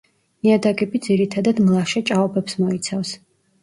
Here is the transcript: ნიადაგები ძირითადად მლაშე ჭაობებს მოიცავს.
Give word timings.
ნიადაგები 0.47 1.03
ძირითადად 1.09 1.63
მლაშე 1.69 2.05
ჭაობებს 2.11 2.63
მოიცავს. 2.67 3.19